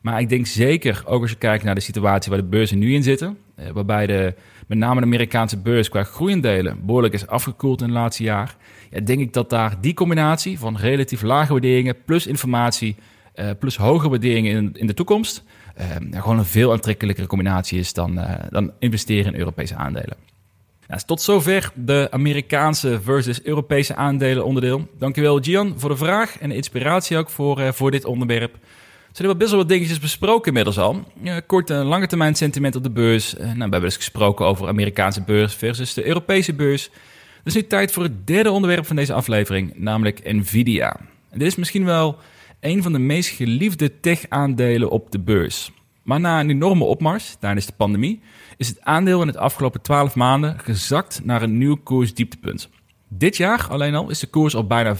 [0.02, 2.94] Maar ik denk zeker, ook als je kijkt naar de situatie waar de beurzen nu
[2.94, 4.36] in zitten, eh, waarbij de,
[4.68, 8.56] met name de Amerikaanse beurs qua groeiendelen behoorlijk is afgekoeld in het laatste jaar,
[8.90, 12.96] ja, denk ik dat daar die combinatie van relatief lage waarderingen plus informatie
[13.36, 15.44] uh, plus hoge waarderingen in, in de toekomst,
[16.12, 20.18] ja, gewoon een veel aantrekkelijkere combinatie is dan, uh, dan investeren in Europese aandelen.
[20.88, 24.88] Nou, tot zover de Amerikaanse versus Europese aandelen onderdeel.
[24.98, 28.58] Dankjewel Gian voor de vraag en de inspiratie ook voor, voor dit onderwerp.
[29.16, 31.04] Zijn wel best wel wat dingetjes besproken inmiddels al.
[31.22, 33.34] Ja, kort en lange termijn sentiment op de beurs.
[33.34, 36.90] Nou, we hebben dus gesproken over Amerikaanse beurs versus de Europese beurs.
[37.44, 41.00] Dus nu tijd voor het derde onderwerp van deze aflevering, namelijk Nvidia.
[41.30, 42.18] En dit is misschien wel
[42.60, 45.72] een van de meest geliefde tech-aandelen op de beurs.
[46.04, 48.22] Maar na een enorme opmars tijdens de pandemie
[48.58, 52.70] is het aandeel in het afgelopen 12 maanden gezakt naar een nieuw koersdieptepunt.
[53.08, 55.00] Dit jaar alleen al is de koers al bijna 55%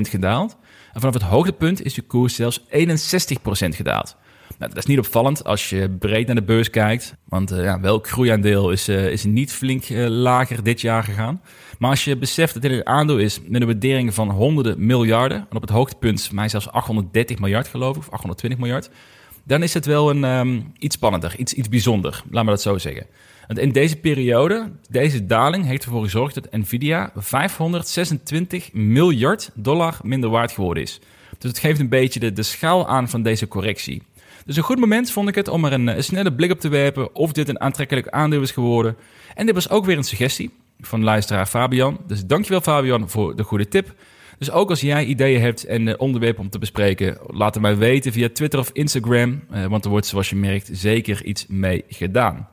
[0.00, 0.56] gedaald
[0.92, 2.64] en vanaf het hoogtepunt is de koers zelfs 61%
[3.68, 4.16] gedaald.
[4.58, 7.14] Nou, dat is niet opvallend als je breed naar de beurs kijkt.
[7.24, 11.40] Want uh, ja, welk groeiaandeel is, uh, is niet flink uh, lager dit jaar gegaan.
[11.78, 15.38] Maar als je beseft dat dit een aandeel is met een waardering van honderden miljarden.
[15.38, 18.90] En op het hoogtepunt mij zelfs 830 miljard geloof ik, of 820 miljard.
[19.44, 22.22] Dan is het wel een, um, iets spannender, iets, iets bijzonder.
[22.30, 23.06] Laat me dat zo zeggen.
[23.46, 30.30] Want in deze periode, deze daling, heeft ervoor gezorgd dat Nvidia 526 miljard dollar minder
[30.30, 31.00] waard geworden is.
[31.38, 34.02] Dus het geeft een beetje de, schaal aan van deze correctie.
[34.44, 36.68] Dus een goed moment vond ik het om er een, een, snelle blik op te
[36.68, 38.96] werpen of dit een aantrekkelijk aandeel is geworden.
[39.34, 40.50] En dit was ook weer een suggestie
[40.80, 42.00] van luisteraar Fabian.
[42.06, 43.94] Dus dankjewel Fabian voor de goede tip.
[44.38, 48.12] Dus ook als jij ideeën hebt en onderwerpen om te bespreken, laat het mij weten
[48.12, 49.42] via Twitter of Instagram.
[49.68, 52.48] Want er wordt zoals je merkt zeker iets mee gedaan.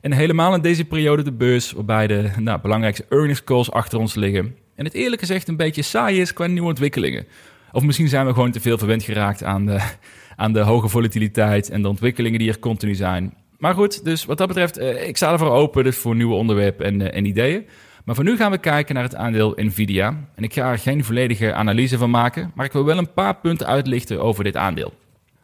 [0.00, 4.14] En helemaal in deze periode de beurs, waarbij de nou, belangrijkste earnings calls achter ons
[4.14, 4.56] liggen.
[4.74, 7.26] En het eerlijk gezegd een beetje saai is qua nieuwe ontwikkelingen.
[7.72, 9.80] Of misschien zijn we gewoon te veel verwend geraakt aan de,
[10.36, 13.34] aan de hoge volatiliteit en de ontwikkelingen die er continu zijn.
[13.58, 16.86] Maar goed, dus wat dat betreft, uh, ik sta ervoor open dus voor nieuwe onderwerpen
[16.86, 17.66] en, en ideeën.
[18.04, 20.28] Maar voor nu gaan we kijken naar het aandeel Nvidia.
[20.34, 23.36] En ik ga er geen volledige analyse van maken, maar ik wil wel een paar
[23.36, 24.94] punten uitlichten over dit aandeel.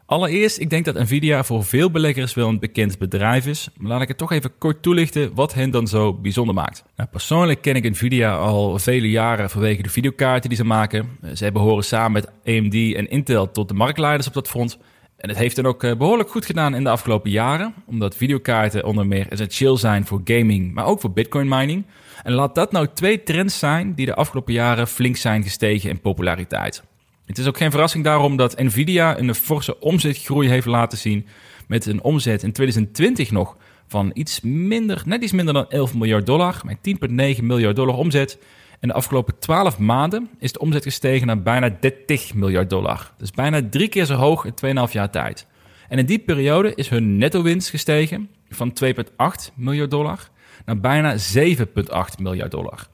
[0.07, 4.03] Allereerst, ik denk dat Nvidia voor veel beleggers wel een bekend bedrijf is, maar laat
[4.03, 6.85] ik het toch even kort toelichten wat hen dan zo bijzonder maakt.
[6.97, 11.19] Nou, persoonlijk ken ik Nvidia al vele jaren vanwege de videokaarten die ze maken.
[11.33, 14.79] Zij behoren samen met AMD en Intel tot de marktleiders op dat front.
[15.17, 18.85] En het heeft dan ook eh, behoorlijk goed gedaan in de afgelopen jaren, omdat videokaarten
[18.85, 21.85] onder meer essentieel zijn voor gaming, maar ook voor bitcoin mining.
[22.23, 26.01] En laat dat nou twee trends zijn die de afgelopen jaren flink zijn gestegen in
[26.01, 26.83] populariteit.
[27.27, 31.27] Het is ook geen verrassing daarom dat Nvidia een forse omzetgroei heeft laten zien.
[31.69, 36.27] Met een omzet in 2020 nog van iets minder, net iets minder dan 11 miljard
[36.27, 36.61] dollar.
[36.65, 36.77] Met
[37.39, 38.39] 10,9 miljard dollar omzet.
[38.81, 43.13] En de afgelopen 12 maanden is de omzet gestegen naar bijna 30 miljard dollar.
[43.19, 45.47] Dus bijna drie keer zo hoog in 2,5 jaar tijd.
[45.89, 48.95] En in die periode is hun netto-winst gestegen van 2,8
[49.55, 50.29] miljard dollar
[50.65, 51.63] naar bijna 7,8
[52.19, 52.87] miljard dollar.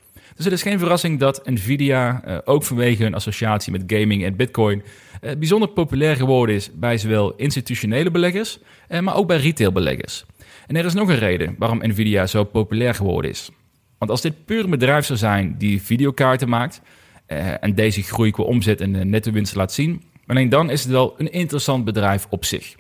[0.43, 4.37] Dus het is geen verrassing dat Nvidia, uh, ook vanwege hun associatie met gaming en
[4.37, 4.83] bitcoin,
[5.23, 10.25] uh, bijzonder populair geworden is bij zowel institutionele beleggers, uh, maar ook bij retailbeleggers.
[10.67, 13.51] En er is nog een reden waarom Nvidia zo populair geworden is.
[13.99, 16.81] Want als dit puur een bedrijf zou zijn die videokaarten maakt
[17.61, 21.15] en deze groei qua omzet en netto winst laat zien, alleen dan is het wel
[21.19, 22.75] een interessant bedrijf op zich.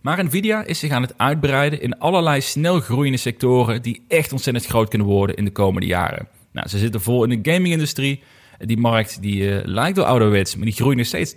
[0.00, 4.66] Maar Nvidia is zich aan het uitbreiden in allerlei snel groeiende sectoren die echt ontzettend
[4.66, 6.28] groot kunnen worden in de komende jaren.
[6.52, 8.22] Nou, ze zitten vol in de gaming-industrie.
[8.58, 11.36] Die markt die, uh, lijkt wel ouderwets, maar die groeit nog steeds 12%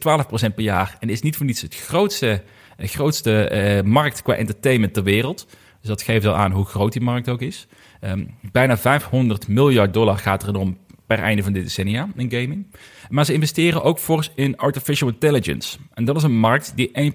[0.56, 0.97] per jaar.
[0.99, 2.43] En is niet voor niets het grootste,
[2.78, 3.51] grootste
[3.84, 5.47] uh, markt qua entertainment ter wereld.
[5.80, 7.67] Dus dat geeft wel aan hoe groot die markt ook is.
[8.01, 12.67] Um, bijna 500 miljard dollar gaat er om per einde van dit decennia in gaming.
[13.10, 15.78] Maar ze investeren ook fors in artificial intelligence.
[15.93, 17.13] En dat is een markt die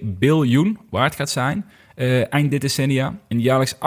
[0.00, 1.64] 1,2 biljoen waard gaat zijn
[1.98, 3.18] uh, eind dit decennia.
[3.28, 3.78] En jaarlijks 38%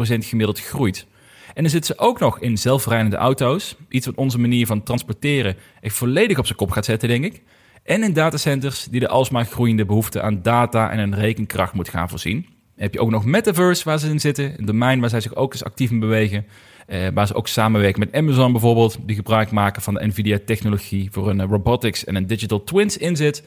[0.00, 1.06] gemiddeld groeit.
[1.54, 3.76] En dan zitten ze ook nog in zelfrijdende auto's.
[3.88, 7.42] Iets wat onze manier van transporteren echt volledig op zijn kop gaat zetten, denk ik.
[7.82, 12.08] En in datacenters die de alsmaar groeiende behoefte aan data en een rekenkracht moet gaan
[12.08, 12.46] voorzien.
[12.76, 15.52] Heb je ook nog Metaverse waar ze in zitten, een domein waar zij zich ook
[15.52, 16.46] eens actief in bewegen.
[16.86, 21.30] Eh, waar ze ook samenwerken met Amazon bijvoorbeeld, die gebruik maken van de NVIDIA-technologie voor
[21.30, 23.44] een robotics en een digital twins inzet.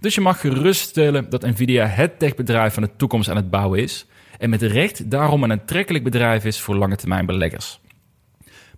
[0.00, 4.06] Dus je mag geruststellen dat NVIDIA het techbedrijf van de toekomst aan het bouwen is
[4.38, 7.80] en met recht daarom een aantrekkelijk bedrijf is voor lange termijn beleggers.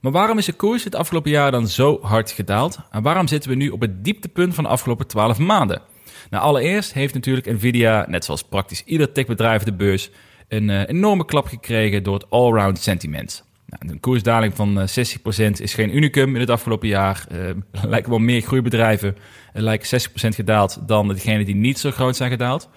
[0.00, 2.78] Maar waarom is de koers het afgelopen jaar dan zo hard gedaald?
[2.90, 5.82] En waarom zitten we nu op het dieptepunt van de afgelopen 12 maanden?
[6.30, 10.10] Nou, allereerst heeft natuurlijk Nvidia, net zoals praktisch ieder techbedrijf de beurs,
[10.48, 13.44] een uh, enorme klap gekregen door het allround sentiment.
[13.66, 17.26] Nou, een koersdaling van uh, eh, 60% is geen unicum in het afgelopen jaar.
[17.32, 17.38] Uh,
[17.82, 19.16] lijken wel meer groeibedrijven
[19.52, 22.68] lijken 60% gedaald dan degenen die niet zo groot zijn gedaald.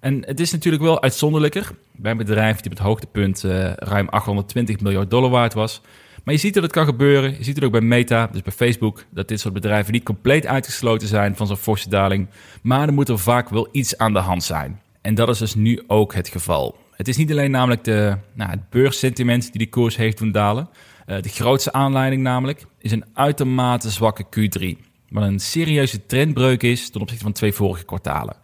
[0.00, 4.08] En het is natuurlijk wel uitzonderlijker bij een bedrijf die op het hoogtepunt uh, ruim
[4.08, 5.80] 820 miljard dollar waard was.
[6.24, 7.30] Maar je ziet dat het kan gebeuren.
[7.30, 10.46] Je ziet het ook bij Meta, dus bij Facebook, dat dit soort bedrijven niet compleet
[10.46, 12.28] uitgesloten zijn van zo'n forse daling.
[12.62, 14.80] Maar er moet er vaak wel iets aan de hand zijn.
[15.00, 16.78] En dat is dus nu ook het geval.
[16.96, 20.68] Het is niet alleen namelijk de, nou, het beurssentiment die de koers heeft doen dalen.
[21.06, 24.88] Uh, de grootste aanleiding namelijk is een uitermate zwakke Q3.
[25.08, 28.36] Wat een serieuze trendbreuk is ten opzichte van twee vorige kwartalen.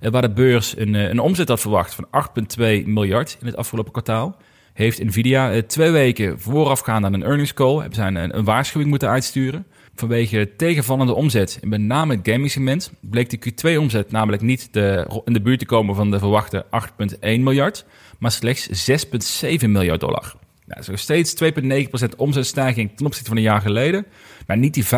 [0.00, 3.56] Eh, waar de beurs een, eh, een omzet had verwacht van 8,2 miljard in het
[3.56, 4.36] afgelopen kwartaal,
[4.72, 9.08] heeft Nvidia eh, twee weken voorafgaand aan een earnings call hebben zij een, waarschuwing moeten
[9.08, 9.66] uitsturen.
[9.94, 15.20] Vanwege tegenvallende omzet, in met name het gaming segment, bleek de Q2-omzet namelijk niet de,
[15.24, 17.84] in de buurt te komen van de verwachte 8,1 miljard,
[18.18, 20.34] maar slechts 6,7 miljard dollar.
[20.66, 24.06] Nou, nog steeds 2,9% omzetstijging ten opzichte van een jaar geleden,
[24.46, 24.88] maar niet die 25%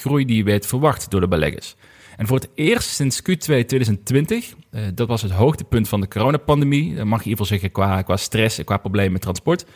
[0.00, 1.76] groei die werd verwacht door de beleggers.
[2.16, 6.94] En voor het eerst sinds Q2 2020, uh, dat was het hoogtepunt van de coronapandemie,
[6.94, 9.66] dat mag je in ieder geval zeggen qua, qua stress en qua problemen met transport,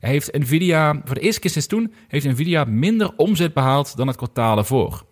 [0.00, 4.16] heeft Nvidia, voor de eerste keer sinds toen, heeft Nvidia minder omzet behaald dan het
[4.16, 5.04] kwartaal ervoor.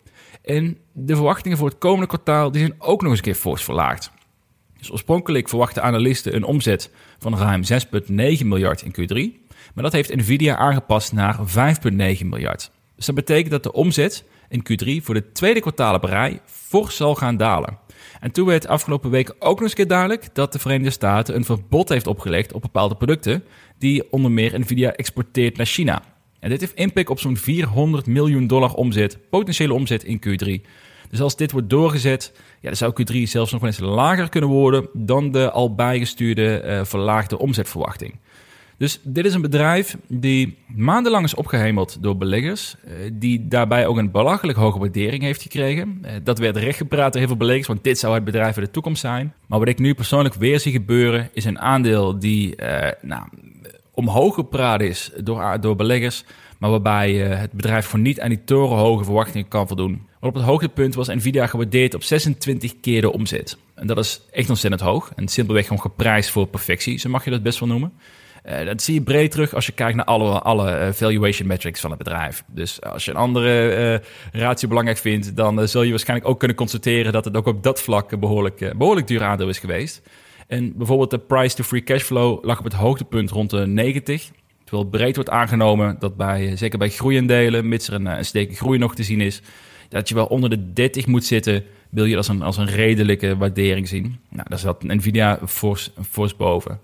[0.42, 3.64] En de verwachtingen voor het komende kwartaal die zijn ook nog eens een keer fors
[3.64, 4.10] verlaagd.
[4.78, 9.46] Dus oorspronkelijk verwachten analisten een omzet van ruim 6,9 miljard in Q3.
[9.74, 12.70] Maar dat heeft Nvidia aangepast naar 5,9 miljard.
[12.96, 17.14] Dus dat betekent dat de omzet in Q3 voor de tweede kwartaal op fors zal
[17.14, 17.78] gaan dalen.
[18.20, 21.44] En toen werd afgelopen week ook nog eens keer duidelijk dat de Verenigde Staten een
[21.44, 23.44] verbod heeft opgelegd op bepaalde producten
[23.78, 26.02] die onder meer Nvidia exporteert naar China.
[26.40, 30.66] En dit heeft impact op zo'n 400 miljoen dollar omzet, potentiële omzet in Q3.
[31.10, 34.88] Dus als dit wordt doorgezet, ja, dan zou Q3 zelfs nog eens lager kunnen worden
[34.92, 38.18] dan de al bijgestuurde uh, verlaagde omzetverwachting.
[38.78, 43.96] Dus dit is een bedrijf die maandenlang is opgehemeld door beleggers, eh, die daarbij ook
[43.96, 45.98] een belachelijk hoge waardering heeft gekregen.
[46.02, 48.70] Eh, dat werd rechtgepraat door heel veel beleggers, want dit zou het bedrijf voor de
[48.70, 49.34] toekomst zijn.
[49.46, 53.28] Maar wat ik nu persoonlijk weer zie gebeuren, is een aandeel die uh, nou,
[53.90, 56.24] omhoog gepraat is door, door beleggers,
[56.58, 60.06] maar waarbij het bedrijf voor niet aan die torenhoge verwachtingen kan voldoen.
[60.20, 63.58] Op het hoogtepunt was Nvidia gewaardeerd op 26 keer de omzet.
[63.74, 65.12] En dat is echt ontzettend hoog.
[65.16, 67.92] En simpelweg gewoon geprijsd voor perfectie, zo mag je dat best wel noemen.
[68.48, 71.80] Uh, dat zie je breed terug als je kijkt naar alle, alle uh, valuation metrics
[71.80, 72.44] van het bedrijf.
[72.46, 73.76] Dus als je een andere
[74.32, 77.62] uh, ratio belangrijk vindt, dan zul je waarschijnlijk ook kunnen constateren dat het ook op
[77.62, 80.02] dat vlak behoorlijk, behoorlijk duur aandeel is geweest.
[80.46, 84.30] En bijvoorbeeld de price to free cash flow lag op het hoogtepunt rond de 90.
[84.64, 88.94] Terwijl breed wordt aangenomen dat bij, zeker bij groeiendelen, mits er een, een groei nog
[88.94, 89.42] te zien is,
[89.88, 93.36] dat je wel onder de 30 moet zitten, wil je als een, als een redelijke
[93.36, 94.18] waardering zien.
[94.28, 96.80] Nou, daar zat Nvidia fors, fors boven.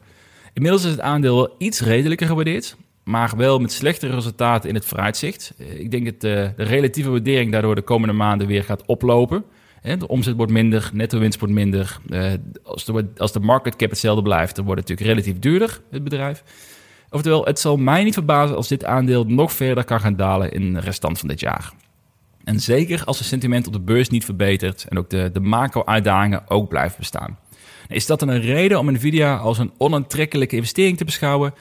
[0.55, 5.55] Inmiddels is het aandeel iets redelijker gewaardeerd, maar wel met slechtere resultaten in het vooruitzicht.
[5.59, 8.87] Eh, ik denk dat de, eh, de relatieve waardering daardoor de komende maanden weer gaat
[8.87, 9.45] oplopen.
[9.99, 11.99] De omzet wordt minder, netto winst wordt minder.
[12.09, 15.81] Eh, als de, als de market cap hetzelfde blijft, dan wordt het natuurlijk relatief duurder,
[15.91, 16.43] het bedrijf.
[17.11, 20.73] Oftewel, het zal mij niet verbazen als dit aandeel nog verder kan gaan dalen in
[20.73, 21.73] de restant van dit jaar.
[22.45, 26.51] En zeker als het sentiment op de beurs niet verbetert en ook de, de macro-uitdagingen
[26.51, 27.39] ook blijven bestaan.
[27.89, 31.55] Is dat dan een reden om Nvidia als een onaantrekkelijke investering te beschouwen?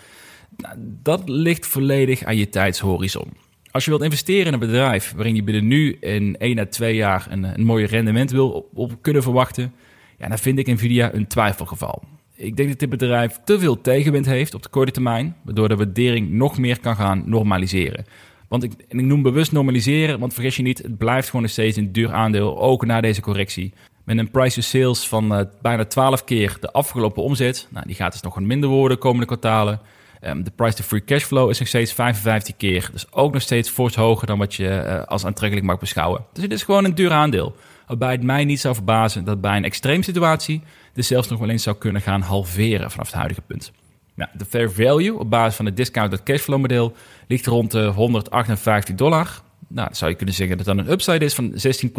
[0.58, 3.28] Nou, dat ligt volledig aan je tijdshorizon.
[3.72, 6.96] Als je wilt investeren in een bedrijf waarin je binnen nu in 1 à 2
[6.96, 9.74] jaar een, een mooi rendement wil op, kunnen verwachten,
[10.18, 12.04] ja, dan vind ik Nvidia een twijfelgeval.
[12.36, 15.76] Ik denk dat dit bedrijf te veel tegenwind heeft op de korte termijn, waardoor de
[15.76, 18.06] waardering nog meer kan gaan normaliseren.
[18.48, 21.52] Want ik, en ik noem bewust normaliseren, want vergis je niet, het blijft gewoon nog
[21.52, 23.74] steeds een duur aandeel, ook na deze correctie.
[24.04, 27.68] Met een price to sales van uh, bijna 12 keer de afgelopen omzet.
[27.70, 29.80] Nou, die gaat dus nog een minder worden de komende kwartalen.
[30.22, 32.90] Um, de price to free cash flow is nog steeds 55 keer.
[32.92, 36.26] Dus ook nog steeds fors hoger dan wat je uh, als aantrekkelijk mag beschouwen.
[36.34, 37.56] Dus het is gewoon een duur aandeel.
[37.88, 40.62] Waarbij het mij niet zou verbazen dat bij een extreem situatie...
[40.94, 43.72] dit zelfs nog wel eens zou kunnen gaan halveren vanaf het huidige punt.
[44.16, 46.96] Nou, de fair value op basis van het discounted cashflow model
[47.28, 49.42] ligt rond de 158 dollar.
[49.68, 51.92] Nou, zou je kunnen zeggen dat dat een upside is van 16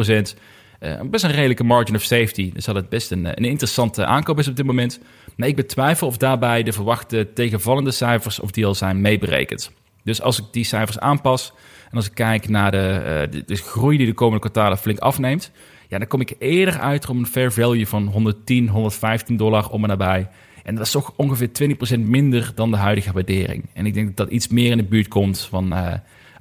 [0.81, 2.53] uh, best een redelijke margin of safety.
[2.53, 5.01] Dus dat het best een, een interessante aankoop is op dit moment.
[5.37, 9.71] Maar ik betwijfel of daarbij de verwachte tegenvallende cijfers of die al zijn meeberekend.
[10.03, 11.53] Dus als ik die cijfers aanpas
[11.91, 15.51] en als ik kijk naar de, uh, de, groei die de komende kwartalen flink afneemt,
[15.89, 19.83] ja, dan kom ik eerder uit om een fair value van 110, 115 dollar om
[19.83, 20.29] en nabij.
[20.63, 21.49] En dat is toch ongeveer
[21.97, 23.65] 20% minder dan de huidige waardering.
[23.73, 25.73] En ik denk dat dat iets meer in de buurt komt van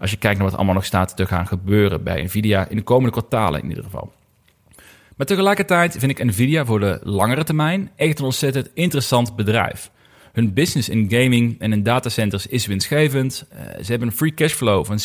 [0.03, 2.81] als je kijkt naar wat allemaal nog staat te gaan gebeuren bij Nvidia in de
[2.81, 4.11] komende kwartalen in ieder geval.
[5.17, 9.91] Maar tegelijkertijd vind ik Nvidia voor de langere termijn echt een ontzettend interessant bedrijf.
[10.33, 13.45] Hun business in gaming en in datacenters is winstgevend.
[13.53, 14.99] Uh, ze hebben een free cashflow van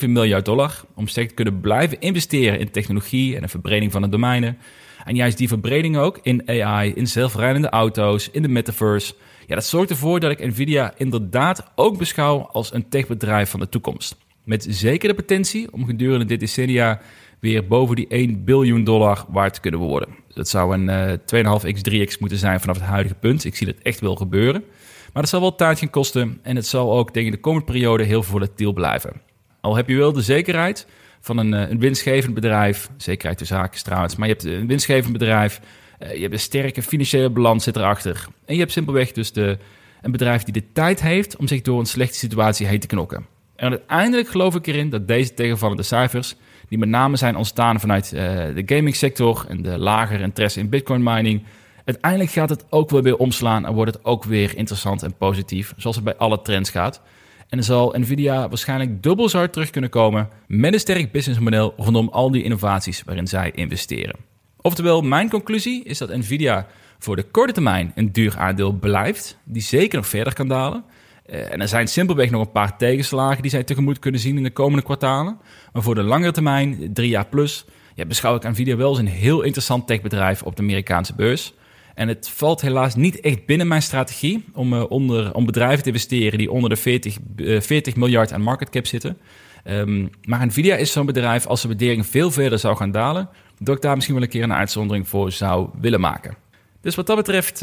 [0.00, 4.02] 6,7 miljard dollar om steeds te kunnen blijven investeren in technologie en een verbreding van
[4.02, 4.58] de domeinen.
[5.04, 9.14] En juist die verbreding ook in AI, in zelfrijdende auto's, in de metaverse.
[9.46, 13.68] Ja, dat zorgt ervoor dat ik Nvidia inderdaad ook beschouw als een techbedrijf van de
[13.68, 14.16] toekomst.
[14.44, 17.00] Met zeker de potentie om gedurende dit decennia
[17.44, 20.08] weer boven die 1 biljoen dollar waard kunnen worden.
[20.34, 20.88] Dat zou een
[21.34, 23.44] uh, 2,5x, 3x moeten zijn vanaf het huidige punt.
[23.44, 24.64] Ik zie dat echt wel gebeuren.
[25.12, 28.04] Maar dat zal wel tijd gaan kosten en het zal ook tegen de komende periode
[28.04, 29.20] heel volatiel blijven.
[29.60, 30.86] Al heb je wel de zekerheid
[31.20, 35.12] van een, eh, een winstgevend bedrijf, zekerheid de zaken trouwens, maar je hebt een winstgevend
[35.12, 35.60] bedrijf,
[36.02, 38.26] uh, je hebt een sterke financiële balans zit erachter.
[38.44, 39.58] En je hebt simpelweg dus de,
[40.02, 43.26] een bedrijf die de tijd heeft om zich door een slechte situatie heen te knokken.
[43.56, 46.36] En uiteindelijk geloof ik erin dat deze tegenvallende cijfers
[46.68, 48.20] die met name zijn ontstaan vanuit uh,
[48.54, 51.42] de gaming sector en de lagere interesse in bitcoin mining.
[51.84, 55.74] Uiteindelijk gaat het ook wel weer omslaan en wordt het ook weer interessant en positief,
[55.76, 57.00] zoals het bij alle trends gaat.
[57.48, 61.74] En dan zal Nvidia waarschijnlijk dubbel zo hard terug kunnen komen met een sterk businessmodel
[61.76, 64.16] rondom al die innovaties waarin zij investeren.
[64.60, 66.66] Oftewel, mijn conclusie is dat Nvidia
[66.98, 70.84] voor de korte termijn een duur aandeel blijft, die zeker nog verder kan dalen.
[71.30, 74.42] Uh, en er zijn simpelweg nog een paar tegenslagen die zij tegemoet kunnen zien in
[74.42, 75.38] de komende kwartalen.
[75.72, 79.06] Maar voor de langere termijn, drie jaar plus, ja, beschouw ik Nvidia wel als een
[79.06, 81.54] heel interessant techbedrijf op de Amerikaanse beurs.
[81.94, 85.88] En het valt helaas niet echt binnen mijn strategie om, uh, onder, om bedrijven te
[85.88, 89.18] investeren die onder de 40, uh, 40 miljard aan market cap zitten.
[89.64, 93.76] Um, maar Nvidia is zo'n bedrijf, als de waardering veel verder zou gaan dalen, dat
[93.76, 96.36] ik daar misschien wel een keer een uitzondering voor zou willen maken.
[96.80, 97.62] Dus wat dat betreft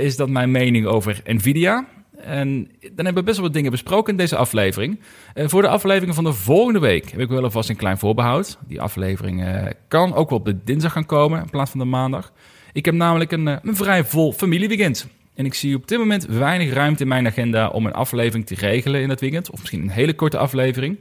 [0.00, 1.86] is dat mijn mening over Nvidia.
[2.20, 5.00] En dan hebben we best wel wat dingen besproken in deze aflevering.
[5.34, 8.58] Uh, voor de aflevering van de volgende week heb ik wel alvast een klein voorbehoud.
[8.66, 11.86] Die aflevering uh, kan ook wel op de dinsdag gaan komen in plaats van de
[11.86, 12.32] maandag.
[12.72, 15.08] Ik heb namelijk een, uh, een vrij vol familieweekend.
[15.34, 18.54] En ik zie op dit moment weinig ruimte in mijn agenda om een aflevering te
[18.54, 19.50] regelen in dat weekend.
[19.50, 20.98] Of misschien een hele korte aflevering.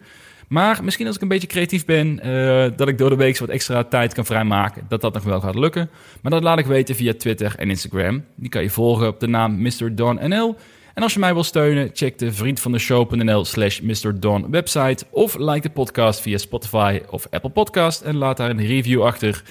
[0.48, 2.16] Maar misschien als ik een beetje creatief ben,
[2.76, 5.56] dat ik door de week wat extra tijd kan vrijmaken, dat dat nog wel gaat
[5.56, 5.90] lukken.
[6.22, 8.24] Maar dat laat ik weten via Twitter en Instagram.
[8.36, 9.96] Die kan je volgen op de naam Mr.
[9.96, 10.56] Don NL.
[10.98, 14.20] En als je mij wil steunen, check de vriendvandeshow.nl slash Mr.
[14.20, 15.06] Don website.
[15.10, 19.44] Of like de podcast via Spotify of Apple Podcast en laat daar een review achter.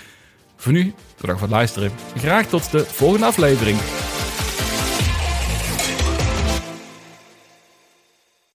[0.57, 1.91] Voor nu, bedankt voor het luisteren.
[2.17, 3.79] Graag tot de volgende aflevering.